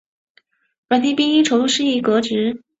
[0.89, 2.63] 阮廷宾因筹度失宜革职。